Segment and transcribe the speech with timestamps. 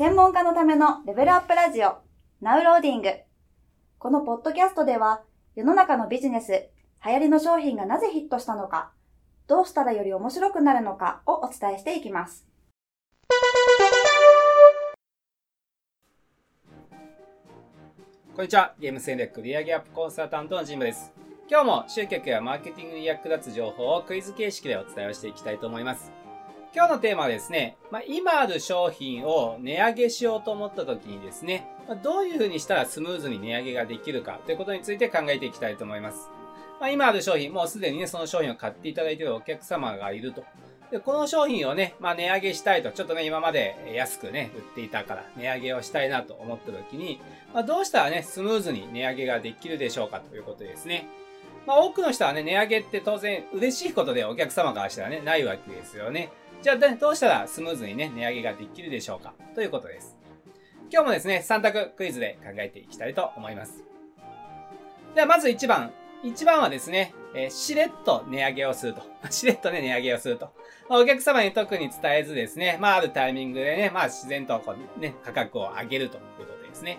[0.00, 1.98] 専門家のためのレベルアップラジオ、
[2.40, 3.10] ナウローディング。
[3.98, 5.20] このポッドキャストでは、
[5.54, 6.70] 世の中のビジネス、
[7.04, 8.92] 流行りの商品がなぜヒットしたのか、
[9.46, 12.46] どうしたらより面白くなるのかをお伝えしていきます。
[18.34, 18.72] こんにちは。
[18.80, 21.12] ゲーム戦略売上アップコンサルタントのジムです。
[21.46, 26.19] 今日も集客やマーケティングに役立つ情報をクイズ形式でお伝えをしていきたいと思います。
[26.72, 36.30] 今日のテーマはですね、まあ、今ある商品を値上げしようと思った時にですね、まあ、どういう風にしたらスムーズに値上げができるかということについて考えていきたいと思います。
[36.80, 40.44] まあ、今ある商品、もうすでにね、その商品を買っていただいているお客様がいると。
[40.92, 47.20] で、この商品をね、まあ、値上げしたいと、ちょっとね、今まで安くね、売っていたから、値上げをしたいなと思った時に、
[47.52, 51.08] まあ、どうしたらね、スムーズに値上げができるでしょうかということですね。
[51.66, 56.30] まあ、多くの人はね、値上げって当然嬉しいことでお客様からしたらね、ないわけですよね。
[56.62, 59.32] じゃあ、どうしたらスムーズにね、値上げができるでしょうか？
[59.54, 60.16] ということです。
[60.92, 63.82] 今日もですね、3択クイズで考えていきたいと思います。
[65.14, 65.92] では、まず1番。
[66.22, 69.02] 1番はですね、えー、しれっと値上げをすると。
[69.32, 70.52] しれっとね、値上げをすると。
[70.90, 76.98] ま、お客様に特に伝えずですね、まあ、あるタイミングでね、まあ、自然とこうね、価格を上げるということですね。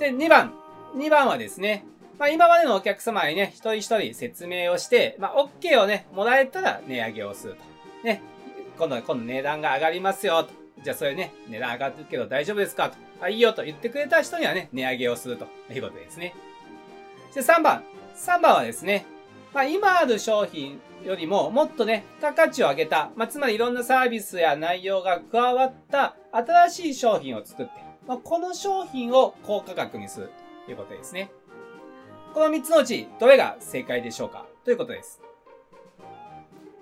[0.00, 0.52] で、2番。
[0.96, 1.84] 2番はですね、
[2.18, 7.62] まあ、今までのお客様にね、一人一人説明をして、まあ、OK をね、もらえたら値上げをすると。
[8.02, 8.22] ね、
[8.80, 10.48] 今度、今度値段が上がりますよ、
[10.82, 12.88] じゃあそれね、値段上がるけど大丈夫ですか？
[12.88, 12.96] と。
[13.20, 16.34] あ、いいよと言ってくれた人にはね、値上げをするということですね。
[17.30, 17.84] そして3番。
[18.16, 19.04] 3番はですね、
[19.52, 27.72] まあ今ある商品よりももっとね、付加価値を上げた、まあつまりいろんなサービスや内容が加わった新しい商品を作って、
[28.08, 30.30] まあ、この商品を高価格にする
[30.64, 31.30] ということですね。
[32.32, 34.46] この3つのうち、どれが正解でしょうか？
[34.64, 35.20] ということです。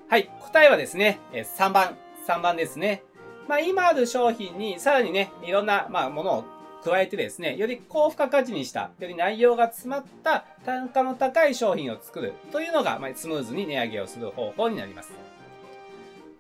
[0.09, 0.31] はい。
[0.41, 1.99] 答えはですね、3番。
[2.27, 3.03] 3番ですね。
[3.47, 6.45] まあ、今ある商品にさらにね、いろんな、まあ、ものを
[6.83, 15.13] 加えてですね、より高付加価値にした、より内容が詰まった単価の高い商品を作るというのが、まあ、スムーズに値上げをする方法になります。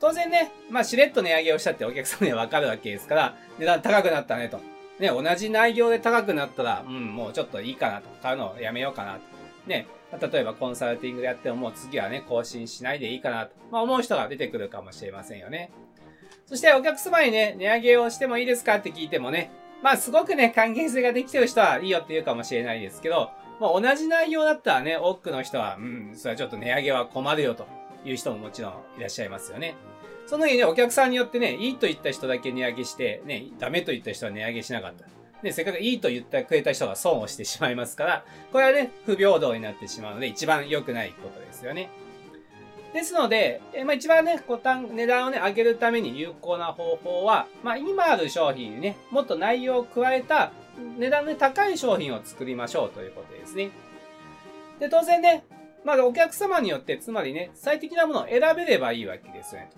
[0.01, 4.61] 当然ね、まあ、しれっと値上げをしたってお客様にはわかるわけですから、値段高くなったねと。
[4.99, 8.09] ね、同じ内容で高くなったら、うん、もうちょっといいかなと。
[8.23, 9.21] 買うのをやめようかなと。
[9.67, 15.71] ね、例えばコンサルティングでやってももう次はね、更新しないでいいかなと、まあ、思う人が出てくるかもしれませんよね。
[16.47, 19.51] そしてお客様にね、値上げをしてもいいですかって聞いてもね、
[19.83, 23.31] まあすごくね、還元性ができてる人はいいよって言うかもしれないですけど、
[23.61, 27.67] まあ同じ内容だったらね、多くの人は、うん、それはちょっと値上げは困るよと
[28.05, 29.77] いう人ももちろんいらっしゃいますよね。
[30.27, 35.05] その時にね、お客さんによってね、いいと言った人だけ値上げして、ね、ダメと言った人は値上げしなかった。
[35.43, 41.91] ね、せっかくいいと言ってくれた人が損をしてしまいますから、これはね、不平等になってしまうので、一番良くないことですよね。
[42.93, 50.53] ですので、えまあ、一番ね、こう値段をね、上げるために有効な方法は、まあ、今ある商品にね、もっと内容を加えた、
[50.99, 53.71] 値段の高い商品を作りましょうということですね。
[54.81, 55.45] で、当然ね、
[55.85, 59.71] まあ、お客様によって、つまりね、最適なものを選べればいいわけですよね。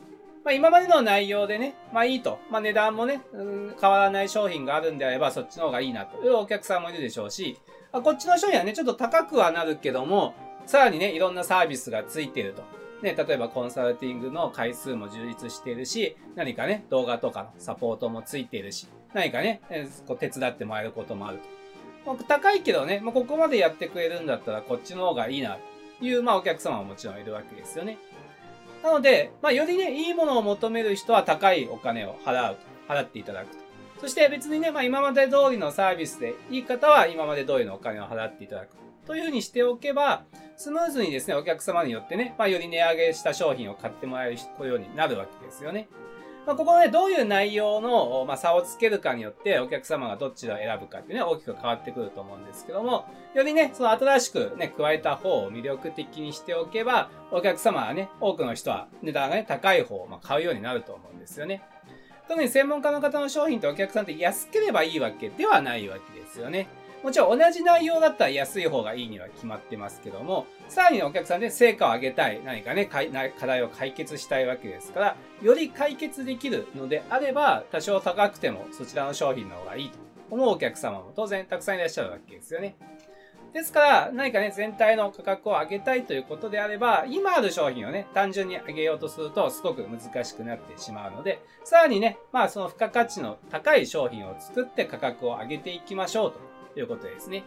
[0.45, 2.39] まあ、今までの内容でね、まあいいと。
[2.51, 7.59] まあ値段もね、変わらない商品があるんであれば、そっちの方がいいなというお客さんもいるでしょうし、
[7.93, 10.35] あこっちの商品はね、ちょっと高くはなるけども、
[10.67, 12.63] さらにね、いろんなサービスがついていると。
[13.03, 19.63] ね、例えばコンサルティングの回数も充実しているし、何かね、動画とかのサポートもついているし、何かね、
[20.07, 21.45] こう手伝ってもらえることもあると。
[22.07, 25.59] まあ高いけどね、まあ、ここまでやってくれるんだったらこっちの方がいいな
[25.99, 27.99] という、まあお客様ももちろんいるわけですよね。
[28.83, 32.71] なので、まあ、よりね、いいものを求める人は高いお金を払うと。
[32.91, 33.63] 払っていただくと。
[34.01, 38.69] そして別にね、まあ、今まで通りのサービスでいい方は今まで通りのお金を払っていただく。
[39.07, 40.25] というふうにしておけば、
[40.57, 45.89] スムーズにですね、お客様によってね、まあ、より値上げした商品を買ってもらえるようになるわけですよね。
[46.51, 61.63] まあ、ここね、どういう内容の、まあ、差をつけるかによって、お客様がどっちを選ぶかっていうね、大きく変わってくると思うんですけども、よりね、その新しくね、加えた方を魅力的にしておけば、お客様はね、多くの人は値段がね、高い方を、ま、買うようになると思うんですよね。
[62.27, 66.67] 特に専門家の方の商品ってお客さんって安ければいいわけではないわけですよね。
[67.03, 79.99] もちろん同じ内容だったら安い方がいいには決まってますけども、さらにお客さんで成果を上げたい、何かね、課題を解決したいわけですから、より解決できるのであれば、多少高くてもそちらの商品の方がいいと
[80.31, 82.77] 思うお客様も当然たくさんいらっしゃるわけですよね。
[83.53, 97.43] ですから、何かね、全体の価格を上げたいということであれば、今ある商品をね、単純に上げようとすると、すごく難しくなってしまうので、さらにね、まあその付加価値の高い商品を作って価格を上げていきましょうということですね。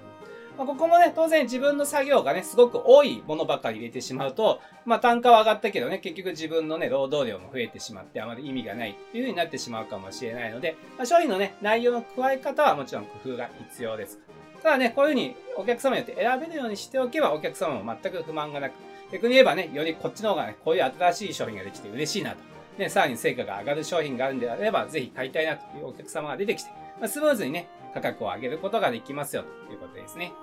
[0.57, 14.19] まあ、ここもね、当然自分の作業がね、すごく多いものばかり入れてしまうと、まあ単価は上がったけどね、結局自分のね、労働量も増えてしまって、あまり意味がないっていう風になってしまうかもしれないので、まあ、商品のね、内容の加え方はもちろん工夫が必要です。
[14.61, 18.73] ただね、こういう風にお客様によって選べるようにしておけば、お客様も全く不満がなく、
[19.11, 22.37] 逆に言えばね、よりこっちの方がね、こういう新しい商品ができて嬉しいなと。
[22.77, 30.33] ね、さらに成果が上がる商品があるんであれば、ぜひ買いたいなというお客様が出てきて、まあ、スムーズにね、価格を上げることができますよということですね。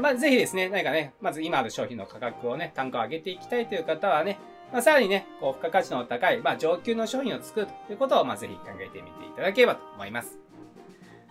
[0.00, 4.38] まあ、ぜひですね、何かね、まず今ある商品の価格をね、単価を上げていきたいという方はね、
[4.72, 10.38] まあ、さらにね、こう、付加価値の高い、まあ、上級の商品を作るということを、まあ、ぜひ考えてみていただければと思います。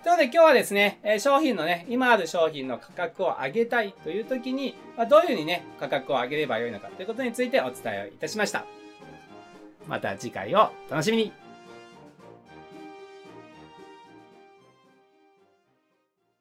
[0.03, 8.65] ということで今日はですね、え商品のね、今ある商品の価格を上げたいという時に、まあ、どういうふうにね、価格を上げればよいのかということについてお伝えをいたしました。
[9.87, 11.33] また次回をお楽しみに